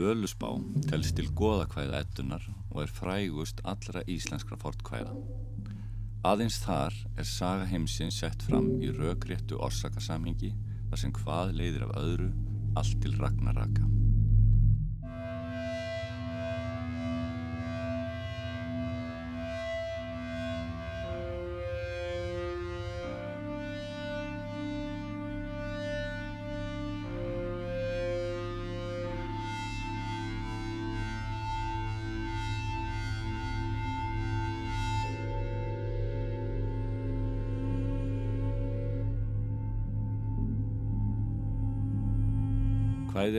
[0.00, 0.48] Völusbá
[0.88, 5.12] telst til goðakvæða ettunar og er frægust allra íslenskra fortkvæða.
[6.30, 10.54] Aðeins þar er saga heimsins sett fram í rökréttu orsakasamhingi
[10.88, 12.30] þar sem hvað leiðir af öðru
[12.80, 13.99] allt til ragnaraka.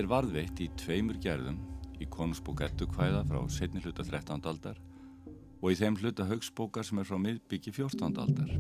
[0.01, 1.59] Er varðveitt í tveimur gerðum
[2.01, 4.39] í konungsbók ettu kvæða frá setni hluta 13.
[4.49, 4.79] aldar
[5.61, 8.17] og í þeim hluta högsbókar sem er frá miðbyggi 14.
[8.23, 8.55] aldar.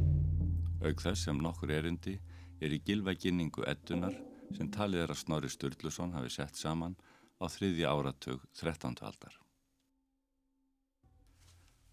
[0.85, 2.19] Aug þess sem nokkur erindi
[2.61, 4.13] er í gilvæginningu ettunar
[4.53, 6.93] sem talið er að Snorri Sturluson hafi sett saman
[7.41, 9.01] á þriðja áratug 13.
[9.01, 9.33] aldar.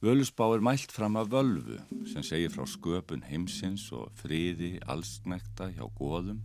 [0.05, 1.81] Völusbá er mælt fram af völvu
[2.13, 6.45] sem segir frá sköpun heimsins og friði allsnekta hjá góðum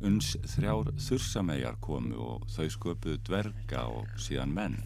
[0.00, 4.78] Uns þrjár þursamæjar komu og þau sköpuðu dverga og síðan menn.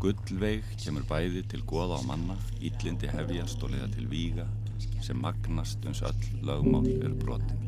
[0.00, 4.48] Gullveig kemur bæði til goða á manna, íllindi hefjast og leiða til víga
[5.02, 7.65] sem magnast uns öll lögmál er brotin.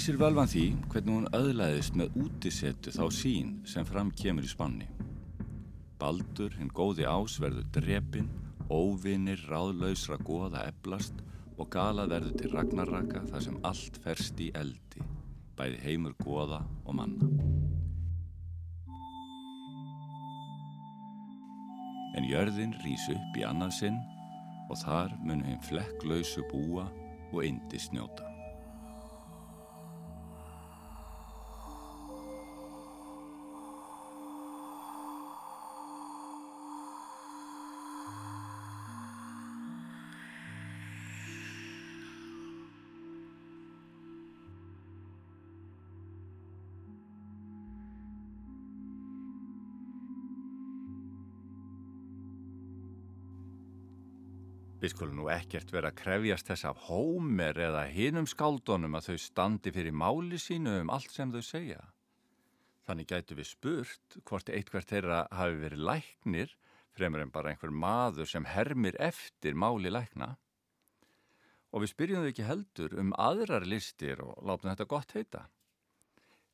[0.00, 4.86] Lýsir völvan því hvernig hún öðlaðist með útisettu þá sín sem fram kemur í spanni.
[6.00, 8.30] Baldur, hinn góði ás, verður drepin,
[8.72, 11.20] óvinir, ráðlausra goða eblast
[11.58, 15.04] og gala verður til ragnarraka þar sem allt ferst í eldi,
[15.60, 17.28] bæði heimur goða og manna.
[22.16, 24.00] En jörðin rýs upp í annað sinn
[24.70, 26.88] og þar mun hinn flekklausu búa
[27.34, 28.29] og indi snjóta.
[54.90, 59.20] Við skulum nú ekkert vera að krefjast þess af hómer eða hinum skáldunum að þau
[59.22, 61.78] standi fyrir máli sínu um allt sem þau segja.
[62.88, 66.56] Þannig gætu við spurt hvort eitthvað þeirra hafi verið læknir
[66.98, 70.32] fremur en bara einhver maður sem hermir eftir máli lækna.
[71.70, 75.44] Og við spyrjum þau ekki heldur um aðrar listir og látum þetta gott heita.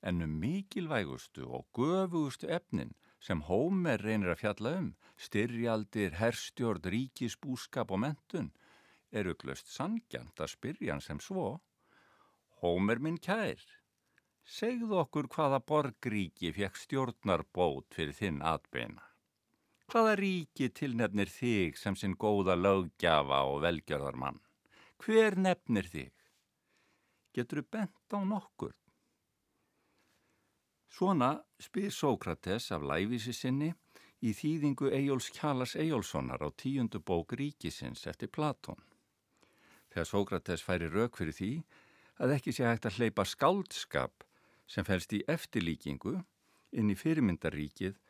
[0.04, 7.90] En um mikilvægustu og göfugustu efnin sem Hómer reynir að fjalla um, styrjaldir, herstjórn, ríkisbúskap
[7.90, 8.52] og mentun,
[9.10, 11.58] eru glöst sangjant að spyrja hann sem svo.
[12.62, 13.60] Hómer minn kær,
[14.44, 19.02] segðu okkur hvaða borgríki fekk stjórnarbót fyrir þinn atbeina.
[19.86, 24.40] Hvaða ríki tilnefnir þig sem sinn góða lögjafa og velgjörðarmann?
[25.02, 26.12] Hver nefnir þig?
[27.36, 28.74] Getur þú bent á nokkur?
[30.96, 33.66] Svona spyr Sókrates af læfísi sinni
[34.24, 38.80] í þýðingu Ejjóls Kjallas Ejjólssonar á tíundu bók ríkisins eftir Platón.
[39.92, 41.50] Þegar Sókrates færi rauk fyrir því
[42.16, 44.24] að ekki sé hægt að hleypa skáldskap
[44.64, 46.16] sem fælst í eftirlíkingu
[46.72, 48.00] inn í fyrirmyndaríkið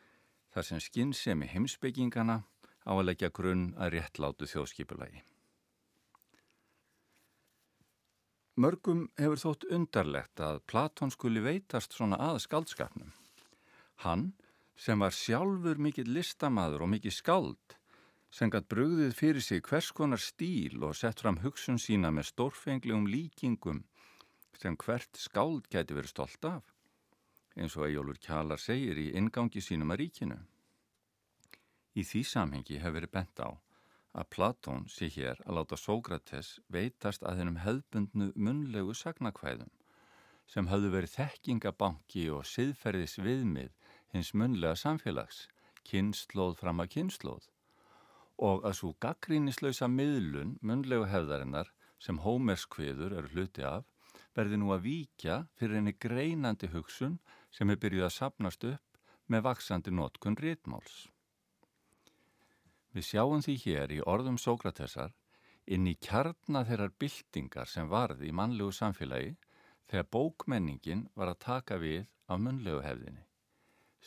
[0.54, 2.44] þar sem skinnsemi heimsbyggingana
[2.87, 5.26] á að leggja grunn að réttlátu þjóðskipulagi.
[8.56, 13.11] Mörgum hefur þótt undarlegt að Platón skuli veitast svona að skaldskapnum.
[14.00, 14.31] Hann,
[14.81, 17.76] sem var sjálfur mikill listamaður og mikill skald,
[18.32, 23.05] sem gætt brugðið fyrir sig hvers konar stíl og sett fram hugsun sína með stórfenglegum
[23.12, 23.85] líkingum
[24.56, 26.64] sem hvert skald gæti verið stolt af,
[27.61, 30.41] eins og Ejólfur Kjalar segir í ingangi sínum að ríkinu.
[31.93, 33.52] Í því samhengi hefur verið bent á
[34.16, 39.72] að Platón sé hér að láta Sókrates veitast að hennum hefðbundnu munlegu sagnakvæðum
[40.50, 43.72] sem hafðu verið þekkingabanki og siðferðis viðmið
[44.14, 45.46] hins munlega samfélags,
[45.86, 47.50] kynnslóð fram að kynnslóð
[48.46, 51.72] og að svo gaggrínislausa miðlun munlegu hefðarinnar
[52.02, 53.84] sem hómerskviður eru hluti af
[54.36, 57.18] verði nú að víkja fyrir henni greinandi hugsun
[57.52, 59.00] sem er byrjuð að sapnast upp
[59.32, 61.06] með vaksandi notkun rítmáls.
[62.96, 65.12] Við sjáum því hér í orðum Sókratesar
[65.69, 69.34] inn í kjarnar þeirrar byltingar sem varði í mannlegu samfélagi
[69.90, 73.26] þegar bókmenningin var að taka við af munlegu hefðinni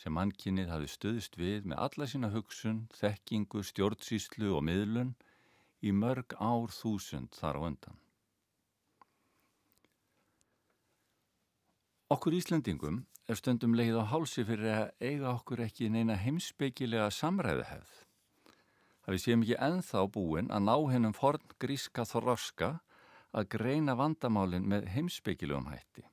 [0.00, 5.14] sem mannkinnið hafi stöðist við með alla sína hugsun, þekkingu, stjórnsýslu og miðlun
[5.84, 7.98] í mörg ár þúsund þar á undan.
[12.10, 18.09] Okkur Íslandingum er stundum leið á hálsi fyrir að eiga okkur ekki neina heimsbyggilega samræðihefð.
[19.10, 22.66] Það við séum ekki enþá búin að ná hennum forn gríska þorraska
[23.34, 26.04] að greina vandamálinn með heimsbyggilegum hætti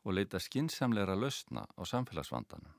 [0.00, 2.72] og leita skinsamleira lausna á samfélagsvandanum.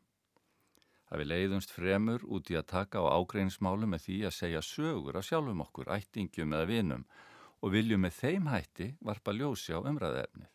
[1.05, 5.19] Það við leiðumst fremur út í að taka á ágreinsmálu með því að segja sögur
[5.21, 7.03] af sjálfum okkur, ættingum eða vinum
[7.61, 10.49] og viljum með þeim hætti varpa ljósi á umræðefnið.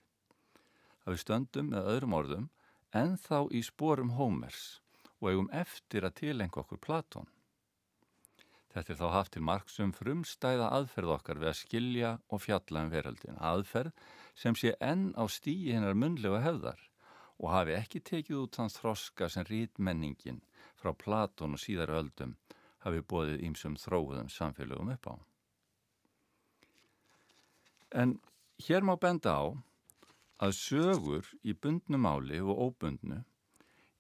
[1.05, 2.51] Það við stöndum með öðrum orðum
[2.91, 4.83] en þá í sporum Hómers
[5.21, 7.31] og eigum eftir að tilenga okkur Platón.
[8.73, 12.93] Þetta er þá haft til marksum frumstæða aðferð okkar við að skilja og fjalla um
[12.93, 13.37] veröldin.
[13.37, 13.93] Aðferð
[14.39, 16.81] sem sé enn á stíi hennar munlega hefðar
[17.43, 20.41] og hafi ekki tekið út þann þroska sem rítmenningin
[20.81, 22.37] frá Platón og síðar öldum
[22.87, 25.15] hafi bóðið ímsum þróðum samfélögum upp á.
[28.03, 28.17] En
[28.67, 29.45] hér má benda á
[30.43, 33.21] að sögur í bundnumáli og óbundnu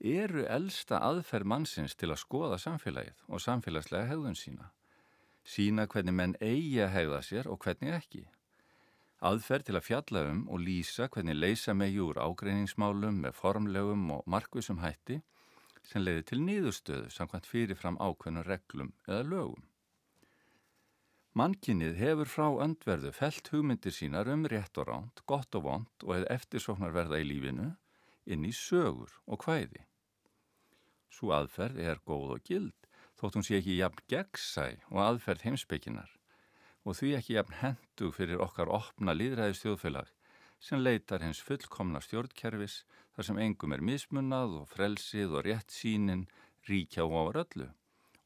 [0.02, 4.70] eru elsta aðferð mannsins til að skoða samfélagið og samfélagslega hegðun sína.
[5.46, 8.22] Sína hvernig menn eigi að hegða sér og hvernig ekki.
[9.22, 14.24] Aðferð til að fjalla um og lýsa hvernig leysa megi úr ágreiningsmálum með formlegum og
[14.26, 15.20] markvisum hætti
[15.86, 19.62] sem leiði til nýðustöðu samkvæmt fyrirfram ákveðnum reglum eða lögum.
[21.38, 26.12] Mannkinnið hefur frá öndverðu felt hugmyndir sínar um rétt og ránt, gott og vond og
[26.16, 27.70] hefði eftirsóknarverða í lífinu
[28.26, 29.86] inn í sögur og hvæði.
[31.12, 32.88] Svo aðferð er góð og gild
[33.20, 36.16] þótt hún sé ekki jafn gegnsæ og aðferð heimsbygginar
[36.82, 40.10] og því ekki jafn hendu fyrir okkar opna líðræði stjóðfélag
[40.62, 42.82] sem leitar hens fullkomna stjórnkerfis
[43.14, 46.26] þar sem engum er mismunnað og frelsið og rétt sínin
[46.68, 47.10] ríkja á
[47.42, 47.68] öllu,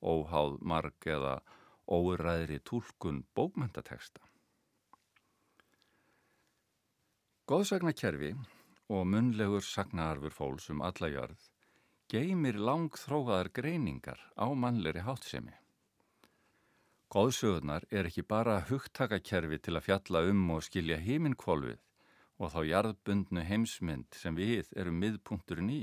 [0.05, 1.41] óháð marg eða
[1.89, 4.21] óræðri tólkun bókmyndateksta.
[7.47, 8.35] Góðsagnakerfi
[8.91, 11.51] og munlegur sagnaarfur fólks um alla jörð
[12.13, 15.57] geymir langþróaðar greiningar á mannleiri hátsemi.
[17.11, 21.81] Góðsögurnar er ekki bara hugtakakerfi til að fjalla um og skilja heiminkvolvið
[22.39, 25.83] og þá jarðbundnu heimsmynd sem við erum miðpunkturinn í.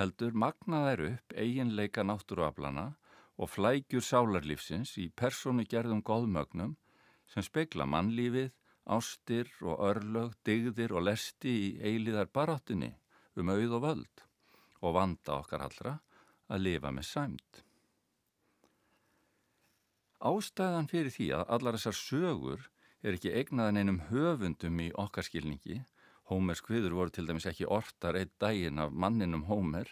[0.00, 2.88] Heldur magnaðær upp eiginleika náttúruaflana
[3.36, 6.76] og flægjur sálarlífsins í persónu gerðum góðmögnum
[7.28, 8.52] sem speikla mannlífið,
[8.88, 12.94] ástir og örlög, digðir og lesti í eiliðar baráttinni
[13.36, 14.28] um auð og völd
[14.82, 15.98] og vanda okkar allra
[16.52, 17.62] að lifa með sæmt.
[20.22, 22.68] Ástæðan fyrir því að allar þessar sögur
[23.02, 25.80] er ekki eignaðan einum höfundum í okkar skilningi,
[26.30, 29.88] Hómers kviður voru til dæmis ekki ortar eitt daginn af manninum Hómer,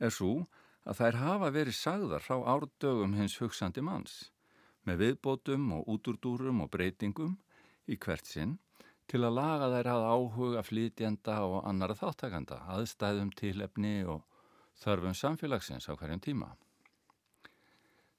[0.00, 0.46] er svo
[0.88, 4.30] að þær hafa verið sagðar frá árdögum hins hugsandi manns,
[4.88, 7.36] með viðbótum og útúrdúrum og breytingum
[7.86, 8.56] í hvert sinn
[9.06, 14.24] til að laga þær að áhuga flytjenda og annara þáttakanda, aðstæðum tilefni og
[14.82, 16.50] þörfum samfélagsins á hverjum tíma.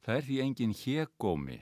[0.06, 1.60] Það er því engin hegómi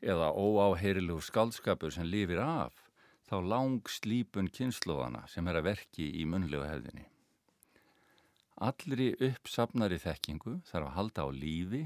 [0.00, 2.80] eða óáheyrilegu skaldskapur sem lifir af
[3.28, 7.06] þá lang slípun kynnslóðana sem er að verki í munlegu hefðinni.
[8.64, 11.82] Allri uppsapnari þekkingu þarf að halda á lífi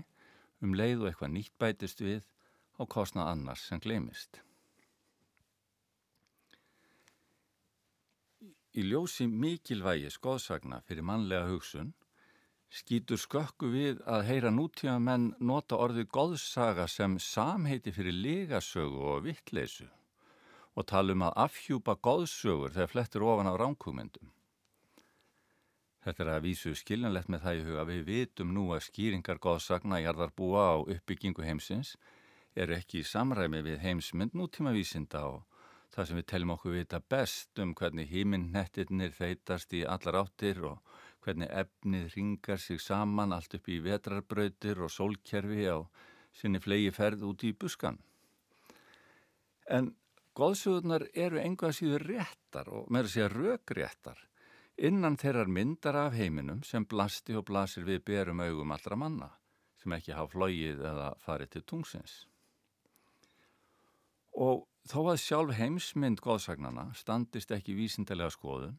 [0.62, 2.26] um leið og eitthvað nýtt bætist við
[2.78, 4.42] á kostnað annars sem glemist.
[8.76, 11.94] Í ljósi mikilvægi skoðsagna fyrir mannlega hugsun
[12.68, 19.22] skýtur skökku við að heyra nútíma menn nota orðið góðsaga sem samheiti fyrir legasögu og
[19.24, 19.88] vittleysu
[20.76, 24.28] og tala um að afhjúpa góðsögur þegar flettur ofan á ránkugmyndum.
[26.04, 29.98] Þetta er að vísu skiljanlegt með það í huga við vitum nú að skýringar góðsagna
[30.04, 31.96] jarðarbúa á uppbyggingu heimsins
[32.54, 35.57] er ekki í samræmi við heimsmynd nútíma vísinda og
[35.94, 40.96] það sem við teljum okkur vita best um hvernig híminnettirnir þeitast í allar áttir og
[41.24, 45.78] hvernig efnið ringar sig saman allt upp í vetrarbrautir og sólkerfi á
[46.32, 47.98] sinni flegi ferð út í buskan.
[49.68, 49.90] En
[50.38, 54.24] góðsögurnar eru enga síður réttar og með að segja rökréttar
[54.78, 59.32] innan þeirrar myndar af heiminum sem blasti og blasir við berum augum allra manna
[59.82, 62.27] sem ekki hafa flóið eða farið til tungsins.
[64.38, 68.76] Og þó að sjálf heimsmynd góðsagnana standist ekki vísindalega skoðun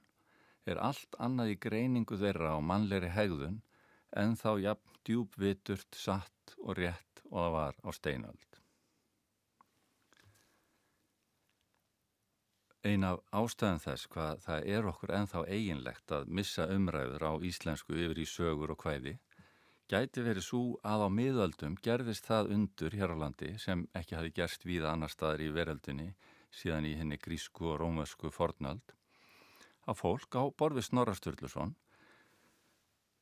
[0.69, 3.59] er allt annað í greiningu þeirra á mannleiri hegðun
[4.21, 8.59] en þá jafn djúbviturt, satt og rétt og það var á steinöld.
[12.87, 17.97] Ein af ástæðan þess hvað það er okkur enþá eiginlegt að missa umræður á íslensku
[17.99, 19.17] yfir í sögur og hvæði
[19.89, 24.33] gæti verið svo að á miðöldum gerðist það undur hér á landi sem ekki hafi
[24.37, 26.11] gerst víða annar staðar í veröldinni
[26.53, 28.93] síðan í henni grísku og rómösku fornöld
[29.89, 31.73] að fólk á borfi Snorra Sturluson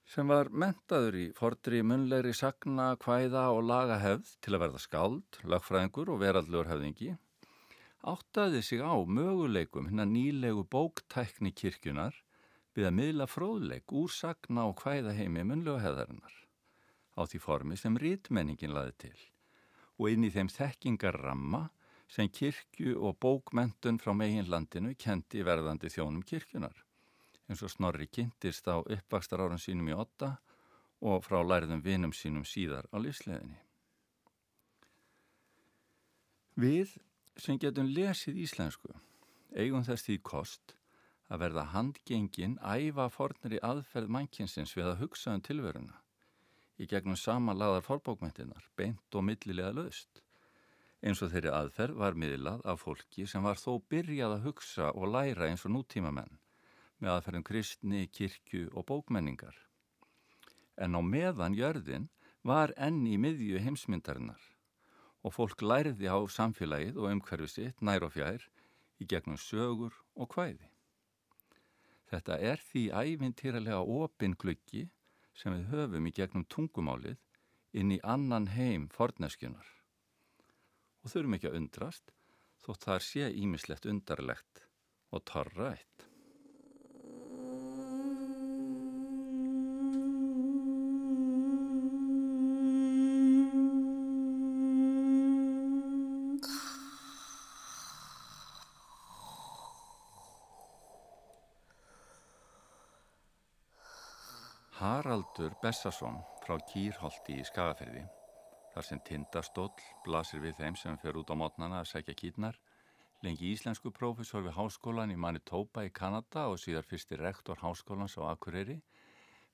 [0.08, 6.12] sem var mentaður í fordri munlegri sagna, hvæða og lagahefð til að verða skáld, lögfræðingur
[6.14, 7.14] og veraldlur hefðingi
[8.08, 12.20] áttaði sig á möguleikum hinn að nýlegu bóktækni kirkjunar
[12.76, 16.47] við að miðla fróðleik úr sagna og hvæða heimi munlegu hefðarinnar
[17.18, 19.18] á því formi sem rítmenningin laði til
[19.98, 21.68] og inn í þeim þekkingarramma
[22.08, 26.84] sem kirkju og bókmentun frá meginlandinu kendi verðandi þjónum kirkjunar
[27.48, 30.38] eins og Snorri kynntist á uppvakstar árun sínum í otta
[31.02, 33.60] og frá lærðum vinum sínum síðar á lífsleðinni.
[36.58, 36.98] Við
[37.38, 38.96] sem getum lesið íslensku
[39.56, 40.74] eigum þess því kost
[41.28, 46.02] að verða handgengin æfa fornir í aðferð mannkinsins við að hugsa um tilveruna
[46.78, 50.22] í gegnum samanlaðar fórbókmyndinar, beint og millilega löst.
[51.02, 55.12] Eins og þeirri aðferð var miðlað af fólki sem var þó byrjað að hugsa og
[55.14, 56.40] læra eins og nútíma menn
[56.98, 59.54] með aðferðum kristni, kirkju og bókmenningar.
[60.78, 62.08] En á meðan jörðin
[62.42, 64.42] var enn í miðju heimsmyndarinnar
[65.26, 68.46] og fólk læriði á samfélagið og umhverfi sitt nær og fjær
[68.98, 70.70] í gegnum sögur og hvæði.
[72.08, 74.88] Þetta er því ævintýralega opin gluggi
[75.38, 77.18] sem við höfum í gegnum tungumálið
[77.78, 79.68] inn í annan heim forneskjunar.
[81.06, 82.14] Og þurfum ekki að undrast
[82.64, 84.64] þótt það sé ímislegt undarlegt
[85.14, 86.07] og torrætt.
[105.08, 108.02] Haraldur Bessason frá Kýrholti í Skagaferði,
[108.74, 112.58] þar sem tindastóll blasir við þeim sem fer út á mótnana að segja kýtnar,
[113.24, 118.28] lengi íslensku prófessor við háskólan í Manitoba í Kanada og síðar fyrsti rektor háskólans á
[118.34, 118.82] Akureyri,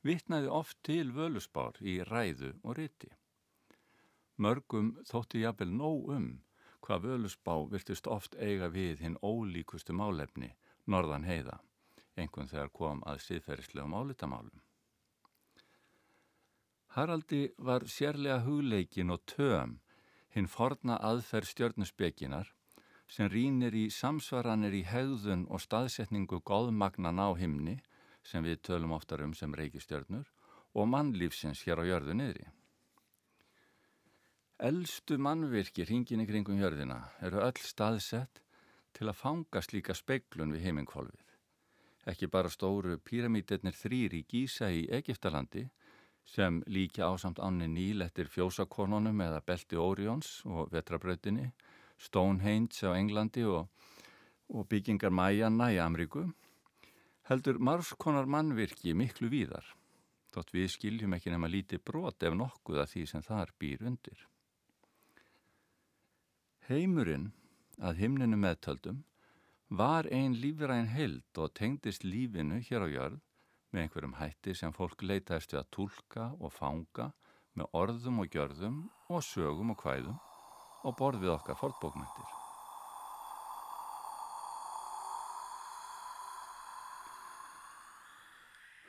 [0.01, 3.13] vittnaði oft til völusbár í ræðu og riti.
[4.41, 6.29] Mörgum þótti jafnvel nóg um
[6.81, 10.55] hvað völusbá virtust oft eiga við hinn ólíkustu málefni,
[10.89, 11.61] norðan heiða,
[12.17, 14.63] einhvern þegar kom að siðferðislegum álitamálum.
[16.93, 19.79] Haraldi var sérlega hugleikin og töm
[20.35, 22.51] hinn forna aðferð stjörnusbygginar
[23.09, 27.79] sem rínir í samsvaranir í hegðun og staðsetningu góðmagnan á himni
[28.21, 30.29] sem við tölum oftar um sem reykistjörnur
[30.73, 32.47] og mannlífsins hér á jörðu niðri.
[34.61, 38.43] Elstu mannvirkir hingin í kringum jörðina eru öll staðsett
[38.93, 41.25] til að fanga slíka speiklun við heimingkvolfið.
[42.05, 45.71] Ekki bara stóru píramítetnir þrýr í Gísa í Egiptalandi
[46.25, 51.51] sem líka ásamt ánni Níl eftir fjósakonunum eða Belti Órions og Vetrabrautinni,
[51.99, 53.67] Stonehenge á Englandi og,
[54.49, 56.25] og byggingar Majanna í Amríku,
[57.29, 59.65] heldur margskonar mannvirki miklu víðar,
[60.33, 64.27] þótt við skiljum ekki nema lítið brot ef nokkuð að því sem þar býr undir.
[66.67, 67.31] Heimurinn
[67.83, 69.03] að himninu meðtöldum
[69.69, 73.21] var ein lífræn held og tengdist lífinu hér á jörð
[73.73, 77.09] með einhverjum hætti sem fólk leitaðist við að tólka og fanga
[77.57, 80.21] með orðum og gjörðum og sögum og hvæðum
[80.83, 82.31] og borð við okkar fólkbókmyndir.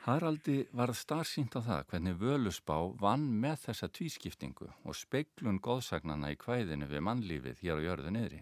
[0.05, 6.37] Haraldi varð starfsýnt á það hvernig Völusbá vann með þessa tvískiptingu og speiklun góðsagnana í
[6.43, 8.41] hvæðinu við mannlífið hér á jörðu niðri.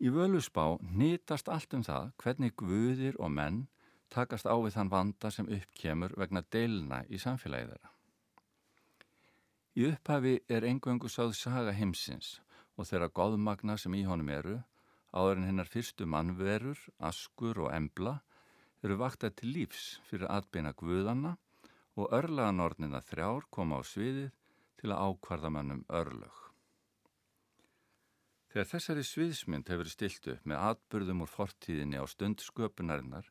[0.00, 3.66] Í Völusbá nýtast allt um það hvernig guðir og menn
[4.14, 7.92] takast á við þann vanda sem uppkemur vegna deilna í samfélagið þeirra.
[9.78, 12.38] Í upphafi er engöngu sáð saga heimsins
[12.76, 14.56] og þeirra góðmagna sem í honum eru,
[15.12, 18.18] áður en hennar fyrstu mannverur, askur og embla,
[18.82, 21.36] eru vaktað til lífs fyrir atbeina guðanna
[21.98, 24.30] og örlaganordnina þrjár koma á sviðið
[24.78, 26.44] til að ákvarða mannum örlög.
[28.48, 33.26] Þegar þessari sviðsmynd hefur stilt upp með atbyrðum úr fortíðinni á stund sköpunarinnar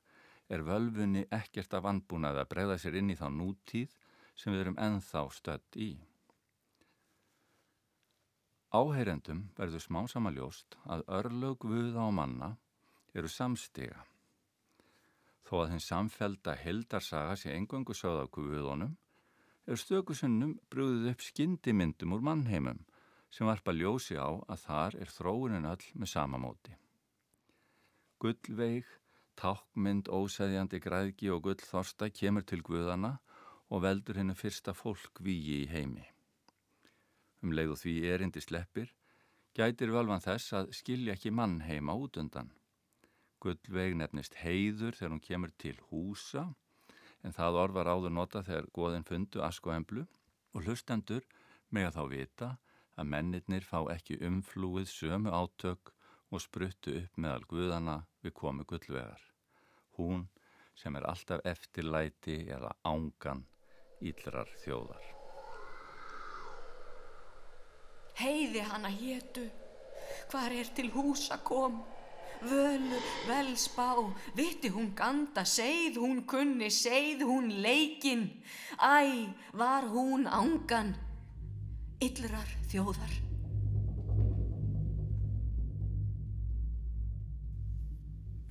[0.49, 3.95] er völfunni ekkert af anbúnað að bregða sér inn í þá nútíð
[4.37, 5.89] sem við erum enþá stödd í.
[8.77, 12.49] Áheyrendum verður smá samaljóst að örlög vuða á manna
[13.15, 14.03] eru samstiga.
[15.47, 18.97] Þó að þinn samfelda heldarsaga sé engöngu sögð á guðunum,
[19.67, 22.83] er stökusinnum brúðið upp skyndimyndum úr mannheimum
[23.31, 26.75] sem varpa ljósi á að þar er þróunin öll með samamóti.
[28.19, 28.87] Gullveig,
[29.37, 33.17] tákmynd, óseðjandi græðgi og gullþorsta kemur til guðana
[33.69, 36.05] og veldur hennu fyrsta fólk víi í heimi.
[37.43, 38.93] Um leið og því erindi sleppir,
[39.57, 42.53] gætir völvan þess að skilja ekki mann heima út undan.
[43.41, 46.47] Gullveig nefnist heiður þegar hún kemur til húsa
[47.25, 50.05] en það orð var áður nota þegar goðin fundu ask og emblu
[50.53, 51.25] og hlustendur
[51.69, 52.49] með að þá vita
[52.97, 55.93] að mennirnir fá ekki umflúið sömu átök
[56.31, 59.21] og spruttu upp meðal guðana við komu gullvegar.
[59.97, 60.27] Hún
[60.77, 63.45] sem er alltaf eftirlæti eða ángan
[64.05, 65.13] íllrar þjóðar.
[68.17, 69.45] Heiði hana hétu,
[70.31, 71.83] hvar er til húsa kom?
[72.41, 73.95] völu, velspá,
[74.35, 78.29] vitti hún ganda, segð hún kunni, segð hún leikin,
[78.77, 80.95] æ, var hún ángan,
[82.01, 83.26] yllrar þjóðar.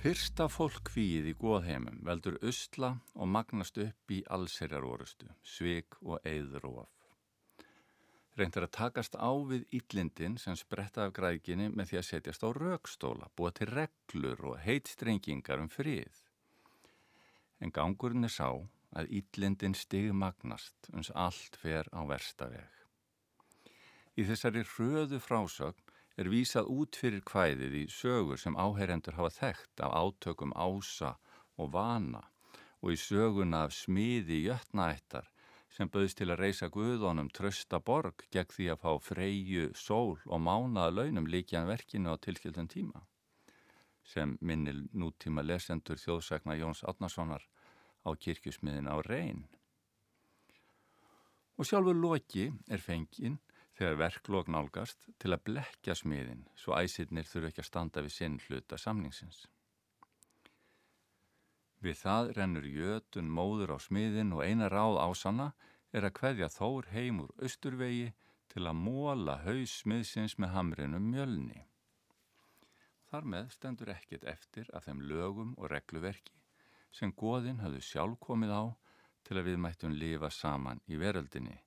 [0.07, 6.21] Fyrsta fólk kvíð í góðheimum veldur usla og magnast upp í allserjar orustu, svig og
[6.23, 6.87] of
[8.39, 12.49] reyndar að takast á við íllindin sem spretta af grækinni með því að setjast á
[12.55, 16.23] raukstóla, búa til reglur og heitstrengingar um frið.
[17.59, 18.47] En gangurinn er sá
[18.95, 22.71] að íllindin stigmagnast uns allt fer á versta veg.
[24.15, 25.86] Í þessari hröðu frásögn
[26.17, 31.15] er vísað út fyrir kvæðið í sögur sem áherendur hafa þekkt af átökum ása
[31.57, 32.23] og vana
[32.81, 35.29] og í söguna af smiði jötnaættar
[35.77, 40.41] sem bauðst til að reysa Guðunum trösta borg gegn því að fá freyju, sól og
[40.41, 43.03] mánaða launum líkjan verkinu á tilskildun tíma
[44.07, 47.43] sem minnil nútíma lesendur þjóðsagna Jóns Átnarssonar
[48.07, 49.43] á kirkjusmiðin á reyn.
[51.59, 53.39] Og sjálfur Loki er fenginn
[53.77, 58.39] þegar verklokk nálgast til að blekja smiðin svo æsirnir þurfu ekki að standa við sinn
[58.47, 59.45] hluta samningsins.
[61.85, 65.51] Við það rennur jötun móður á smiðin og eina ráð ásanna
[65.93, 68.09] er að hveðja þór heim úr austurvegi
[68.49, 71.61] til að móla haus smiðsins með hamrinum mjölni.
[73.07, 76.33] Þar með stendur ekkit eftir af þeim lögum og regluverki
[76.97, 78.63] sem goðin hafðu sjálf komið á
[79.27, 81.59] til að við mættum lifa saman í veröldinni,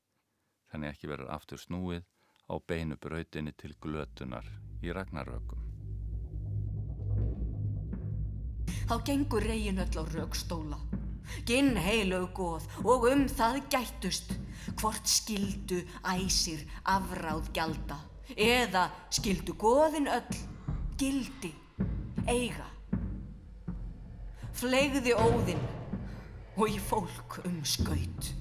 [0.71, 2.07] þannig ekki verður aftur snúið
[2.51, 4.47] á beinu brautinni til glötunar
[4.83, 5.71] í ragnarökum.
[8.91, 10.79] þá gengur reygin öll á raukstóla.
[11.47, 14.33] Ginn heilög góð og um það gættust,
[14.81, 18.01] hvort skildu æsir afráð gjalda,
[18.35, 20.41] eða skildu góðin öll,
[20.99, 21.53] gildi,
[22.27, 22.67] eiga.
[24.59, 25.63] Flegði óðinn
[26.59, 28.35] og í fólk um skaut.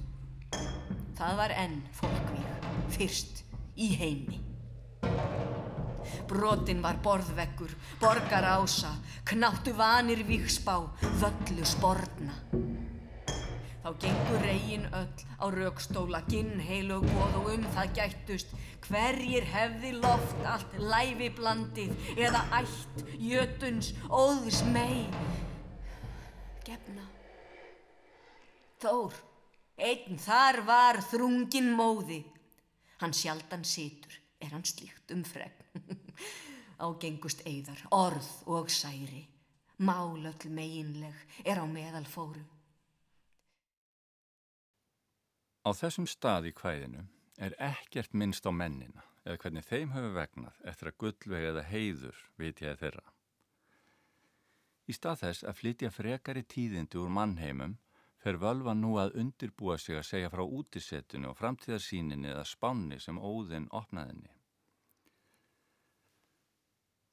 [1.20, 3.42] Það var enn fólkvík, fyrst
[3.76, 4.38] í heimi.
[6.30, 8.94] Brotin var borðveggur, borgar ása,
[9.28, 10.78] knáttu vanir víksbá,
[11.20, 12.38] völlu sportna.
[13.84, 18.56] Þá gengur reygin öll á raukstóla, ginn heilug og um það gættust,
[18.88, 25.04] hverjir hefði loft allt læfi blandið eða ætt, jötuns, óðs mei.
[26.64, 27.10] Gefna.
[28.80, 29.26] Þór,
[29.80, 32.20] einn þar var þrungin móði,
[33.00, 35.84] hann sjaldan situr, er hann slíkt um fregn.
[36.84, 39.26] Ágengust eigðar, orð og særi,
[39.80, 42.44] málöll meginleg er á meðal fóru.
[45.60, 47.04] Á þessum stað í kvæðinu
[47.36, 52.22] er ekkert minnst á mennina eða hvernig þeim hefur vegnað eftir að gullveg eða heiður
[52.40, 53.04] ég þeirra.
[54.88, 57.76] Í stað þess að flytja frekari tíðindi úr mannheimum
[58.20, 63.18] fer völva nú að undirbúa sig að segja frá útisettinu og framtíðarsíninni eða spánni sem
[63.18, 64.30] óðinn opnaðinni.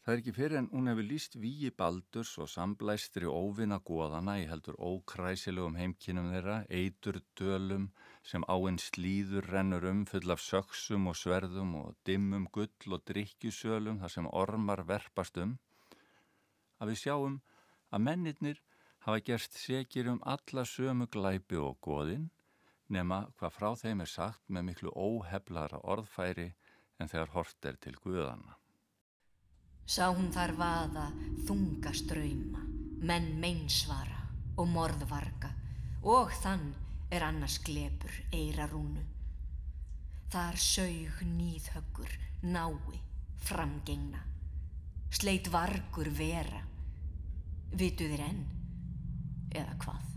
[0.07, 4.45] Það er ekki fyrir en hún hefur líst víi baldurs og samblæstri óvinna góðana í
[4.47, 7.89] heldur ókræsilegum heimkinnum þeirra, eitur dölum
[8.23, 13.99] sem áinn slíður rennur um full af söksum og sverðum og dimmum gull og drikkjusölum
[13.99, 15.57] þar sem ormar verpast um,
[16.79, 17.37] að við sjáum
[17.91, 18.63] að mennirnir
[19.07, 22.25] hafa gerst segir um alla sömu glæpi og góðin
[22.91, 26.47] nema hvað frá þeim er sagt með miklu óheflara orðfæri
[26.99, 28.57] en þegar hort er til guðana.
[29.87, 31.05] Sá hún þar vaða
[31.47, 32.65] þunga ströyma,
[33.07, 34.25] menn meinsvara
[34.59, 35.53] og morðvarga
[36.03, 36.73] og þann
[37.11, 39.05] er annars glepur eirarúnu.
[40.27, 42.11] Þar sög nýðhöggur,
[42.43, 42.99] nái,
[43.47, 44.19] framgengna,
[45.15, 46.59] sleit vargur vera,
[47.71, 48.45] vitu þér enn,
[49.51, 50.07] eða hvað.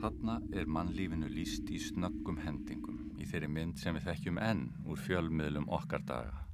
[0.00, 5.02] Þarna er mannlífinu líst í snöggum hendingum í þeirri mynd sem við þekkjum enn úr
[5.04, 6.46] fjölmiðlum okkar daga.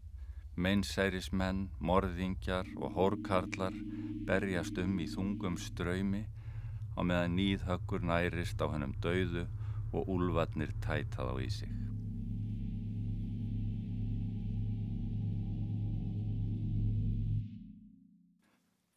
[0.59, 3.77] Meinsærismenn, morðingjar og hórkarlar
[4.27, 6.25] berjast um í þungum ströymi
[6.99, 9.47] á meðan nýðhöggur nærist á hennum dauðu
[9.93, 11.86] og úlvarnir tætað á í sig.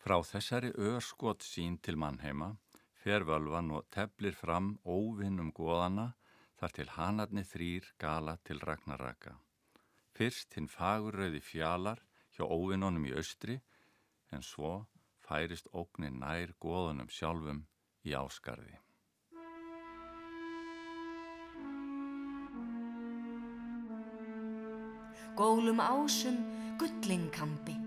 [0.09, 2.47] Frá þessari örskot sín til mannheima
[2.97, 6.05] fer völvan og teflir fram óvinnum góðana
[6.57, 9.35] þar til hanarni þrýr gala til ragnaraka.
[10.17, 12.01] Fyrst hinn fagurrauði fjalar
[12.33, 13.59] hjá óvinnunum í austri
[14.33, 14.71] en svo
[15.27, 17.59] færist ógnin nær góðunum sjálfum
[18.01, 18.79] í áskarði.
[25.37, 26.41] Gólum ásum
[26.81, 27.77] gullingkampi,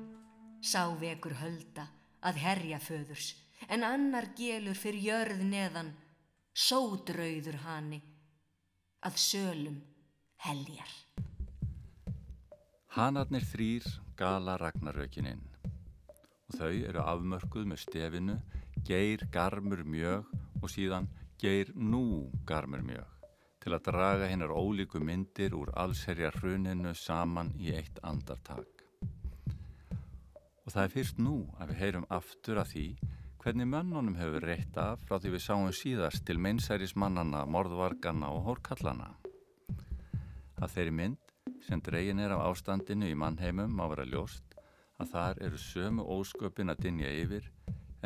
[0.63, 1.89] sá vekur hölda
[2.23, 3.33] að herja föðurs
[3.69, 5.93] en annar gelur fyrir jörð neðan,
[6.55, 8.01] sódrauður hani,
[9.07, 9.79] að sölum
[10.47, 10.91] heljar.
[12.93, 13.87] Hanarnir þrýr
[14.19, 18.37] gala ragnarökininn og þau eru afmörkuð með stefinu
[18.87, 20.29] geir garmur mjög
[20.61, 21.09] og síðan
[21.41, 23.09] geir nú garmur mjög
[23.63, 28.72] til að draga hennar ólíku myndir úr allserja hruninu saman í eitt andartak.
[30.63, 32.87] Og það er fyrst nú að við heyrum aftur að því
[33.43, 39.09] hvernig mönnunum hefur reitt af frá því við sáum síðast til meinsærismannana, morðvargana og hórkallana.
[40.63, 41.33] Að þeirri mynd
[41.67, 44.55] sem dregin er af ástandinu í mannheimum má vera ljóst
[45.03, 47.49] að þar eru sömu ósköpin að dinja yfir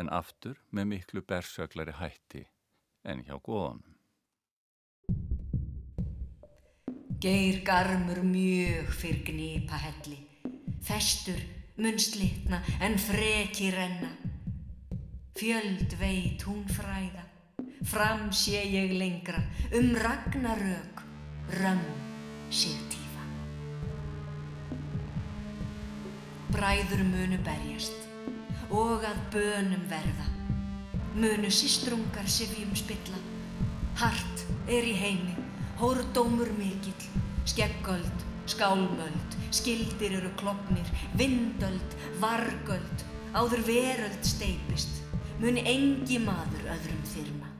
[0.00, 2.46] en aftur með miklu bersöglari hætti
[3.04, 3.92] en hjá góðunum.
[7.20, 10.18] Geir garmur mjög fyrr gnipa helli,
[10.84, 11.40] festur
[11.76, 14.08] mun slitna en freki renna.
[15.36, 17.24] Fjöld veit hún fræða,
[17.84, 19.42] fram sé ég lengra,
[19.76, 21.02] um ragnarök,
[21.60, 21.84] römm
[22.50, 23.24] sig tífa.
[26.54, 27.92] Bræður munu berjast
[28.70, 30.30] og að bönum verða,
[31.14, 33.20] munu sístrungar sifjum spilla,
[34.00, 35.36] hart er í heimi,
[35.76, 37.10] hórdómur mikill,
[37.44, 40.86] skeggöld, skálmöld, skildir eru klopnir,
[41.18, 43.04] vindöld, vargöld,
[43.34, 45.02] áður veröld steipist,
[45.42, 47.50] mun engi maður öðrum þyrma.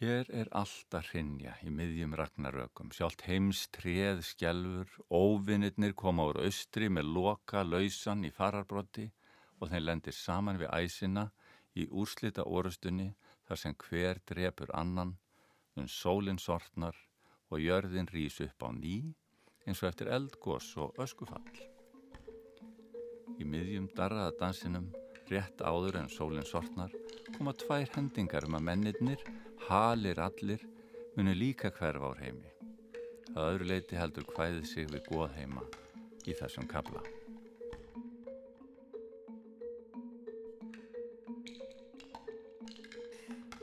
[0.00, 6.40] Hér er allt að hrinja í miðjum ragnarökum, sjálft heims treð skjálfur, óvinnirnir koma úr
[6.46, 9.10] austri með loka lausan í fararbrotti
[9.60, 11.26] og þeir lendir saman við æsina
[11.76, 13.10] í úrslita orustunni
[13.44, 15.18] þar sem hver drepur annan,
[15.76, 16.96] um sólinn sortnar
[17.50, 18.96] og jörðin rýs upp á ný
[19.66, 21.44] eins og eftir eldgós og öskufall.
[23.40, 24.90] Í miðjum darraða dansinum
[25.30, 26.94] rétt áður en sólinn sortnar
[27.36, 29.22] koma tvær hendingar um að mennirnir,
[29.68, 30.62] halir allir,
[31.16, 32.50] munu líka hverfa ár heimi.
[33.30, 35.66] Það öðru leiti heldur hvæðið sig við góð heima
[36.26, 37.02] í þessum kabla.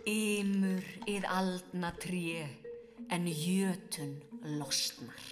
[0.07, 2.47] Ymur yð aldna tré
[3.09, 4.21] en jötun
[4.59, 5.23] losnar.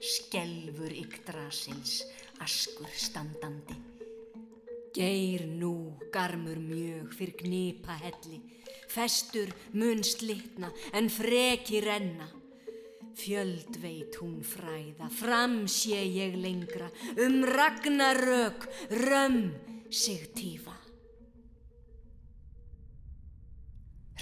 [0.00, 2.04] Skelfur yggdrasils
[2.40, 3.76] askur standandi.
[4.94, 8.40] Geir nú garmur mjög fyrr gnipa helli,
[8.90, 12.28] festur mun slitna en freki renna.
[13.20, 16.88] Fjöld veit hún fræða, fram sé ég lengra,
[17.20, 19.52] um ragnarök, römm
[19.90, 20.76] sig tífa.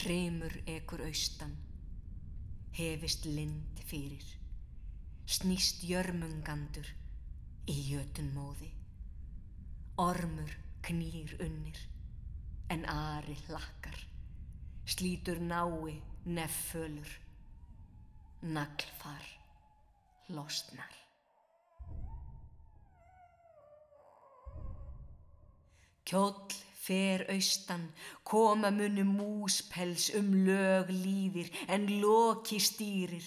[0.03, 1.55] Hremur ekur austan,
[2.79, 4.25] hefist lind fyrir,
[5.27, 6.87] snýst jörmungandur
[7.67, 8.69] í jötun móði.
[9.99, 10.53] Ormur
[10.87, 11.81] knýr unnir,
[12.71, 13.99] en ari hlakkar,
[14.87, 15.97] slítur nái
[16.29, 17.11] neffölur,
[18.47, 19.27] naglfar
[20.31, 20.95] losnar.
[26.07, 26.55] Kjóll
[26.89, 27.85] fer austan,
[28.25, 33.25] koma munu múspels um lög líðir en loki stýrir,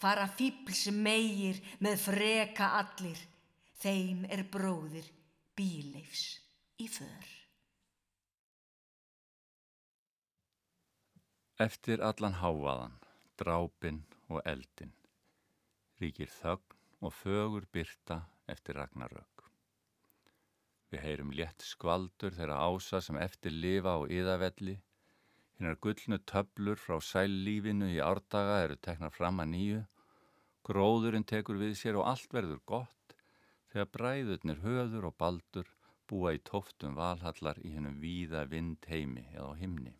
[0.00, 3.20] fara fýbls meir með freka allir,
[3.82, 5.08] þeim er bróðir
[5.56, 6.26] bíleifs
[6.80, 7.30] í för.
[11.62, 12.96] Eftir allan háaðan,
[13.38, 14.00] drápin
[14.32, 14.94] og eldin,
[16.00, 19.31] ríkir þögn og fögur byrta eftir ragnarök.
[20.92, 24.76] Við heyrum létt skvaldur þeirra ása sem eftir lifa á yðavelli,
[25.56, 29.80] hinnar gullnu töblur frá sællífinu í árdaga eru teknar fram að nýju
[30.62, 33.14] Gróðurinn tekur við sér og allt verður gott
[33.72, 35.70] þegar bræðurnir höður og baldur
[36.10, 39.94] búa í tóftum valhallar í hennum víða vind heimi eða á himni.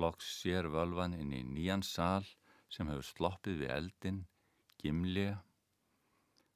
[0.00, 2.24] Loks sér völvan inn í nýjan sál
[2.72, 4.22] sem hefur sloppið við eldin,
[4.80, 5.42] gimlega.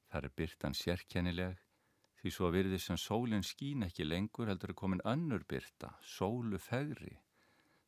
[0.09, 1.62] Þar er byrtan sérkennileg
[2.23, 7.17] því svo virði sem sólinn skín ekki lengur heldur er komin önnur byrta, sólu fegri,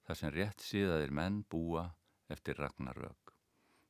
[0.04, 1.86] þar sem rétt síðaðir menn búa
[2.28, 3.32] eftir ragnarök,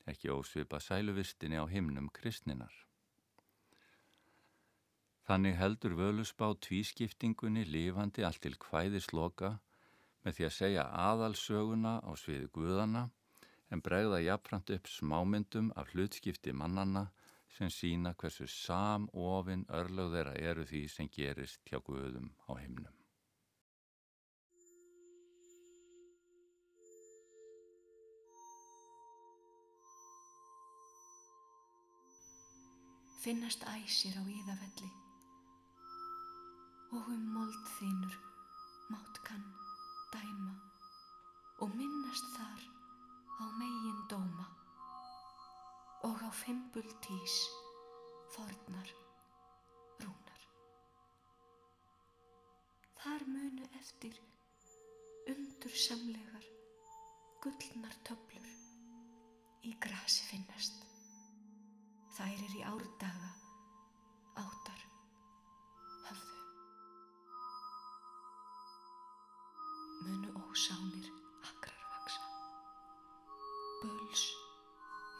[0.05, 2.75] ekki ósvipa sæluvistinni á himnum kristninar.
[5.25, 9.55] Þannig heldur völusbá tvískiptingunni lifandi allt til hvæðisloka
[10.21, 13.08] með því að segja aðalsöguna á sviði guðana
[13.73, 17.08] en bregða jafnframt upp smámyndum af hlutskipti mannanna
[17.55, 22.97] sem sína hversu samofinn örlög þeirra eru því sem gerist hjá guðum á himnum.
[33.23, 34.91] Finnast æsir á íðafelli
[36.93, 38.19] og um mold þínur
[38.91, 39.47] mátt kann
[40.13, 40.53] dæma
[41.63, 42.67] og minnast þar
[43.41, 44.45] á megin dóma
[46.05, 47.35] og á fimbul tís
[48.33, 48.89] fornar
[50.03, 50.41] rúnar.
[53.01, 54.19] Þar munu eftir
[55.33, 56.45] undur samlegar
[57.41, 58.51] gullnar töflur
[59.65, 60.77] í grasi finnast.
[62.19, 63.33] Þær er í árdaga
[64.45, 64.87] áttar
[66.05, 66.39] höfðu.
[70.05, 71.13] Munu ósánir
[71.49, 72.33] akrar vaksa.
[73.81, 74.29] Böls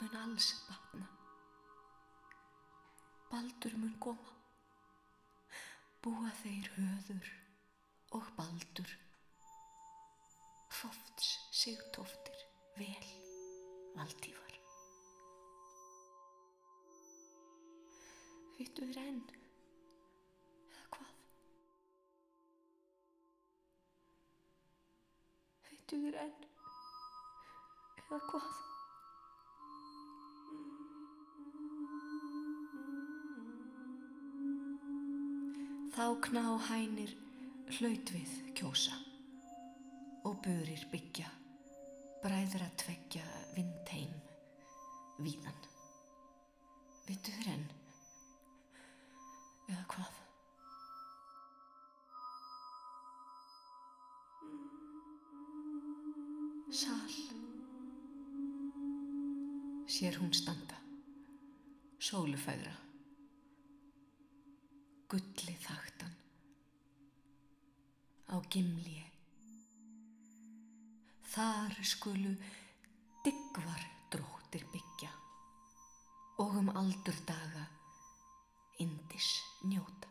[0.00, 1.06] mun alls batna.
[3.30, 4.32] Baldur mun koma.
[6.02, 7.30] Búa þeir höður
[8.18, 8.92] og baldur.
[10.76, 11.30] Fofts
[11.62, 12.44] sigtóftir
[12.76, 13.08] vel
[13.96, 14.58] valdífar.
[18.58, 19.24] Vittu þér enn?
[20.68, 21.18] Eða hvað?
[25.72, 26.48] Vittu þér enn?
[28.06, 28.75] Eða hvað?
[35.96, 37.14] Þá kná hænir
[37.78, 38.92] hlaut við kjósa
[40.28, 41.30] og burir byggja,
[42.20, 44.12] bræður að tveggja vindheim
[45.24, 45.64] víðan.
[47.08, 47.66] Vittu þér enn?
[49.72, 50.22] Eða hvað?
[56.76, 57.20] Sál.
[59.88, 60.76] Sér hún standa.
[61.96, 62.74] Sólufæðra.
[65.06, 66.14] Gulli þaktan.
[68.26, 68.96] Á gimli.
[71.28, 72.32] Þar skulu
[73.26, 75.12] diggvar dróttir byggja
[76.40, 77.66] og um aldur daga
[78.80, 79.28] indis
[79.68, 80.08] njóta.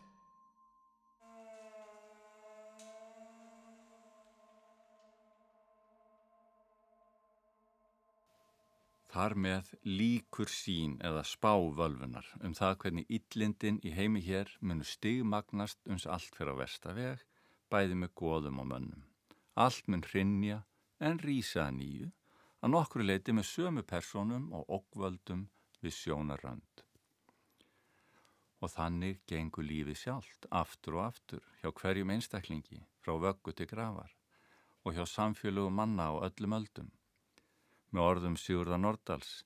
[9.15, 14.85] Þar með líkur sín eða spá völfunar um það hvernig illindin í heimi hér munu
[14.85, 17.23] stigmagnast uns allt fyrir á vestaveg,
[17.71, 19.03] bæði með góðum og mönnum.
[19.55, 20.63] Allt mun hrinja
[20.99, 22.09] en rýsa að nýju,
[22.61, 25.45] að nokkru leiti með sömu personum og okkvöldum
[25.83, 26.83] við sjónarrönd.
[28.63, 34.15] Og þannig gengur lífið sjálft, aftur og aftur, hjá hverjum einstaklingi, frá vöggu til grafar
[34.85, 36.89] og hjá samfélögu manna á öllum öldum.
[37.89, 39.43] Með orðum Sigurða Nordals,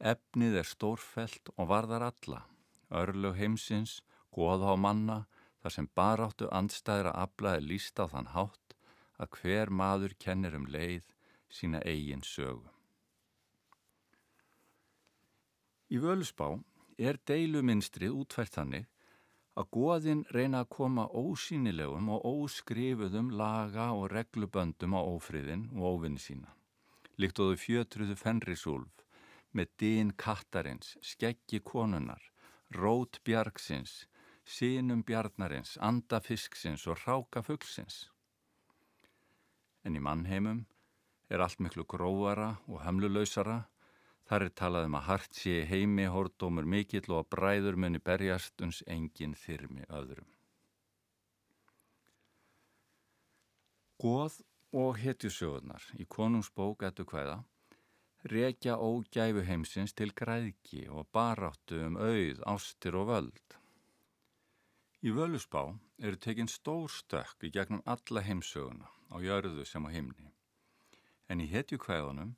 [0.00, 2.40] efnið er stórfelt og varðar alla,
[2.88, 4.00] örlög heimsins,
[4.32, 5.18] goða á manna,
[5.62, 8.76] þar sem baráttu andstæðra aflaði líst á þann hátt
[9.20, 11.10] að hver maður kennir um leið
[11.52, 12.68] sína eigin sögu.
[15.90, 16.54] Í völusbá
[16.96, 18.86] er deiluminstrið útfært þannig
[19.58, 26.22] að goðin reyna að koma ósýnilegum og óskrifuðum laga og regluböndum á ófriðin og óvinni
[26.22, 26.54] sína.
[27.20, 29.04] Líkt og þau fjötruðu fenrisúlf
[29.52, 32.22] með dýn kattarins, skeggi konunar,
[32.70, 34.06] rót bjargsins,
[34.44, 38.08] sínum bjarnarins, andafisksins og ráka fuggsins.
[39.84, 40.64] En í mannheimum
[41.30, 43.62] er allt miklu gróara og hamlulausara
[44.30, 48.62] Þar er talað um að hart sé heimi hórdómur mikill og að bræður muni berjast
[48.62, 50.28] uns enginn þyrmi öðrum.
[53.98, 54.36] Góð
[54.82, 57.40] og hetjusjóðunar í konungsbók ettu hvaða
[58.30, 63.59] rekja ógæfu heimsins til græðki og baráttu um auð, ástir og völd.
[65.00, 65.60] Í völusbá
[66.04, 70.26] eru tekinn stór stökk í gegnum alla heimsöguna á jörðu sem á himni.
[71.32, 72.34] En í hetjukvæðunum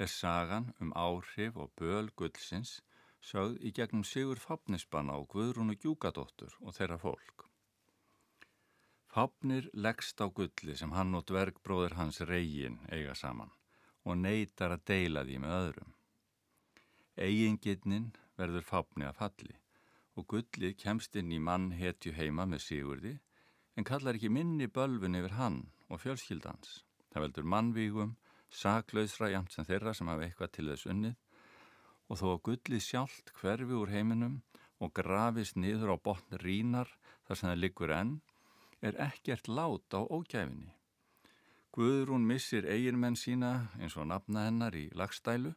[0.00, 2.78] er sagan um áhrif og böl gullsins
[3.20, 7.44] sögð í gegnum Sigur Fápnisbanna og Guðrúnu Gjúkadóttur og þeirra fólk.
[9.12, 13.52] Fápnir leggst á gulli sem hann og dvergbróður hans reygin eiga saman
[14.08, 15.94] og neytar að deila því með öðrum.
[17.28, 19.60] Eyingirnin verður Fápni að falli
[20.16, 23.14] og gullið kemst inn í mann hetju heima með Sigurði
[23.76, 25.58] en kallar ekki minni bölfun yfir hann
[25.92, 26.82] og fjölskyldans.
[27.12, 28.16] Það veldur mannvígum,
[28.50, 31.16] saklausra jæmt sem þeirra sem hafa eitthvað til þess unnið
[32.06, 34.40] og þó að gullið sjálft hverfi úr heiminum
[34.80, 36.90] og grafist niður á botn rínar
[37.26, 38.16] þar sem það liggur enn,
[38.84, 40.72] er ekkert lát á ógæfinni.
[41.76, 45.52] Guðrún missir eiginmenn sína eins og nafna hennar í lagstælu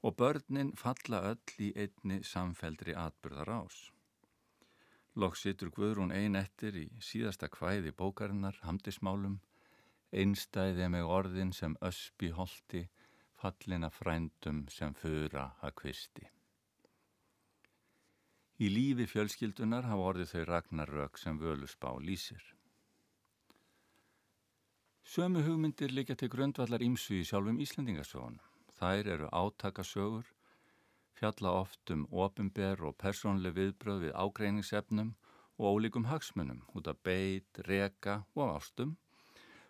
[0.00, 3.78] og börnin falla öll í einni samfeldri atbyrðar ás.
[5.18, 9.40] Lokk situr Guðrún ein eftir í síðasta kvæði bókarinnar, hamdismálum,
[10.14, 12.84] einstæði með orðin sem öspi holti,
[13.38, 16.28] fallina frændum sem fura að kvisti.
[18.62, 22.42] Í lífi fjölskyldunar hafa orðið þau ragnarök sem völusbá lýsir.
[25.02, 28.42] Sömu hugmyndir líka til grundvallar ímsu í sjálfum Íslandingasögunum.
[28.78, 30.26] Þær eru átakasögur,
[31.18, 35.14] fjalla oft um ofinber og persónleg viðbröð við ágreiningsefnum
[35.58, 38.94] og ólíkum hagsmunum út af beit, reka og ástum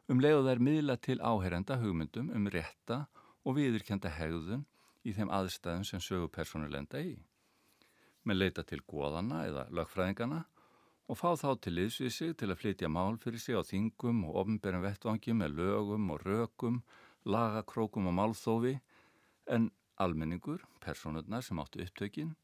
[0.09, 3.07] um leiðu þær miðla til áherenda hugmyndum um rétta
[3.45, 4.67] og viðurkjanda hegðun
[5.09, 7.17] í þeim aðstæðum sem sögupersonu lenda í.
[8.29, 10.43] Með leita til góðana eða lögfræðingana
[11.09, 14.43] og fá þá til liðsvið sig til að flytja mál fyrir sig á þingum og
[14.43, 16.83] ofnbærum vettvangi með lögum og rökum,
[17.25, 18.75] lagakrókum og málþófi
[19.49, 22.37] en almenningur, personurnar sem áttu upptökin,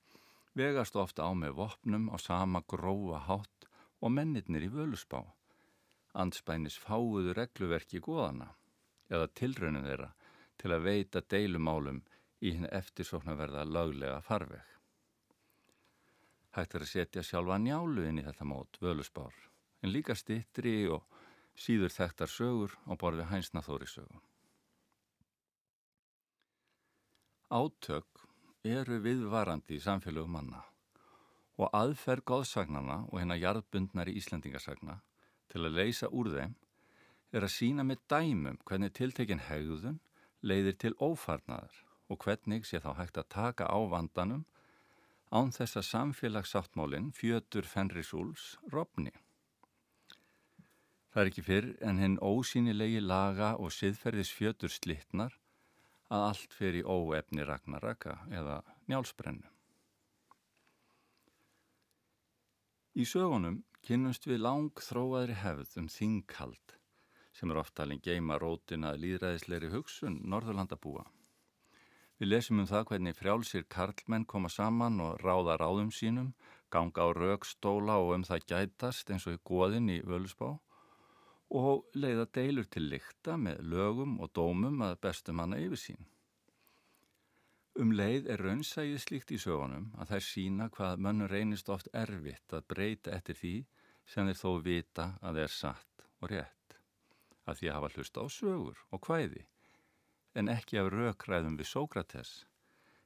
[0.55, 5.23] vegast ofta á með vopnum á sama grófa hátt og mennirnir í völusbá
[6.14, 8.53] anspænis fáuðu regluverki góðana
[9.11, 10.11] eða tilraunin þeirra
[10.61, 12.03] til að veita deilumálum
[12.45, 14.62] í henni eftirsóknarverða löglega farveg.
[16.55, 19.35] Hægt er að setja sjálfa njálu inn í þetta mót, völusbár,
[19.83, 21.03] en líka stittri og
[21.59, 24.23] síður þekktar sögur á borfi hænsnaþóri sögu.
[27.55, 28.07] Átök
[28.67, 30.64] eru viðvarandi í samfélögum manna
[31.55, 34.97] og aðferð góðsagnana og hennar jarðbundnari Íslandingasagna
[35.53, 36.57] til að leysa úr þeim
[37.31, 40.01] er að sína með dæmum hvernig tiltekin hegðun
[40.43, 41.79] leiðir til ófarnaðar
[42.11, 44.43] og hvernig sé þá hægt að taka á vandanum
[45.31, 49.14] án þess að samfélagsáttmálinn fjötur Fenrisúls rofni.
[51.14, 55.38] Það er ekki fyrr en hinn ósýnilegi laga og siðferðis fjötur slittnar
[56.12, 59.49] að allt í óefni ragnaraka eða njálsbrennu.
[62.95, 66.77] Í sögunum kynnumst við lang þróaðri hefð um þingkald
[67.35, 71.03] sem er oftalinn geima rótina líðræðisleiri hugsun Norðurlandabúa.
[72.23, 76.31] Við lesum um það hvernig frjálsir karlmenn koma saman og ráða ráðum sínum,
[76.71, 80.55] ganga á raukstóla og um það gætast eins og í goðin í völusbá
[81.51, 86.07] og leiða deilur til lykta með lögum og dómum að bestum hana yfir sín.
[87.75, 92.55] Um leið er raunsægið slíkt í sögunum að þær sína hvað mönnur reynist oft erfitt
[92.55, 93.55] að breyta eftir því
[94.07, 96.79] sem þeir þó vita að þeir satt og rétt.
[97.45, 99.45] Að því að hafa hlusta á sögur og hvæði
[100.35, 102.33] en ekki af raukræðum við Sókrates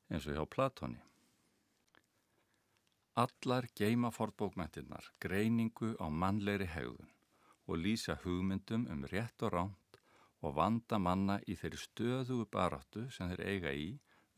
[0.08, 1.00] eins og hjá Platoni.
[3.18, 7.17] Allar geima fornbókmæntinnar greiningu á mannlegri hegðun
[7.68, 10.00] og lýsa hugmyndum um rétt og ránt
[10.42, 13.88] og vanda manna í þeirri stöðugu baráttu sem þeir eiga í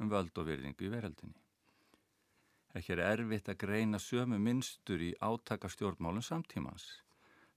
[0.01, 1.39] um völd og virðingu í veröldinni.
[2.75, 6.87] Ekki er erfitt að greina sömu minnstur í átakastjórnmálum samtímans.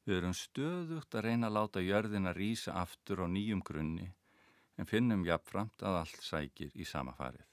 [0.04, 4.10] Við erum stöðugt að reyna að láta jörðin að rýsa aftur á nýjum grunni
[4.78, 7.46] en finnum jafnframt að allt sækir í sama farið.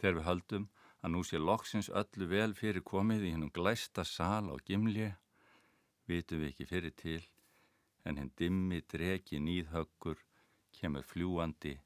[0.00, 0.68] Þegar við höldum
[1.04, 5.10] að nú sé loksins öllu vel fyrir komið í hennum glæsta sal á gimli,
[6.10, 7.20] vitum við ekki fyrir til
[8.04, 10.18] en henn dimmi dregi nýðhöggur
[10.80, 11.76] kemur fljúandi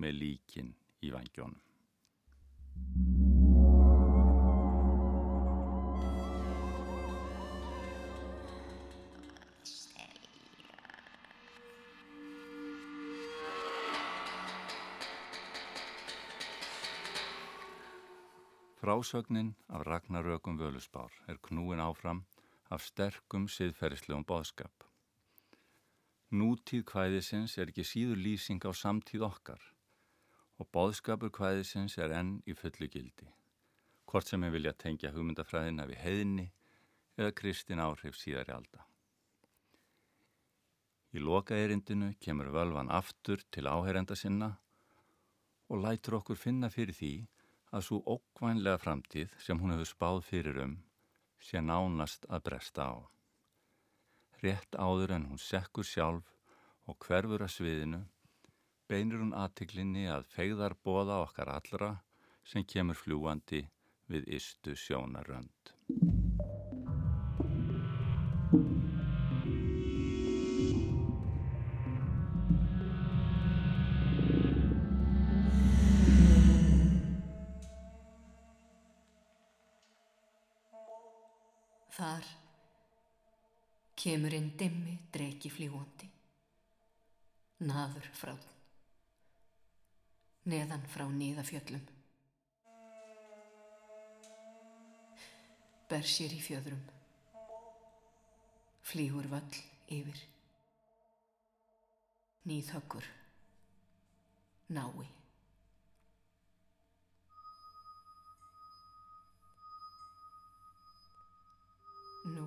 [0.00, 0.74] með líkin
[1.04, 1.60] í vangjónum.
[18.84, 22.26] Frásögnin af Ragnarökum Völusbár er knúin áfram
[22.72, 24.86] af sterkum siðferðislegum boðskap.
[26.34, 29.60] Nútíð kvæðisins er ekki síður lýsing á samtíð okkar
[30.58, 33.28] og boðskapur hvaðisins er enn í fullu gildi,
[34.08, 36.48] hvort sem við vilja tengja hugmyndafræðina við heiðni
[37.18, 38.86] eða kristin áhrif síðari alda.
[41.14, 44.56] Í loka erindinu kemur völvan aftur til áherenda sinna
[45.70, 47.12] og lætur okkur finna fyrir því
[47.74, 50.74] að svo ókvænlega framtíð sem hún hefur spáð fyrir um
[51.40, 52.96] sé nánast að bresta á.
[54.42, 56.34] Rétt áður en hún sekkur sjálf
[56.90, 58.02] og hverfur að sviðinu
[58.88, 61.90] beinir hún aðtiklinni að fegðar bóða okkar allra
[62.44, 63.62] sem kemur fljúandi
[64.12, 65.73] við istu sjónarönd.
[81.94, 82.26] Þar
[83.94, 86.08] kemur inn dimmi dreiki fljúandi,
[87.68, 88.34] naður frá
[90.50, 91.84] neðan frá nýðafjöllum.
[95.88, 96.82] Ber sér í fjöðrum,
[98.84, 99.60] flýgur völl
[99.94, 100.22] yfir,
[102.48, 103.06] nýðhöggur,
[104.74, 105.23] nái.
[112.24, 112.46] Nú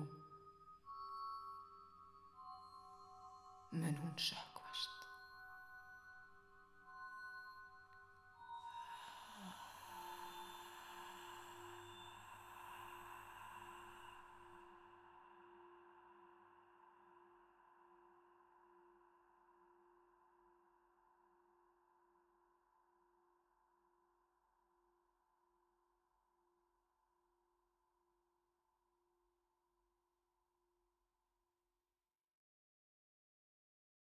[3.72, 4.47] mun hún sökk.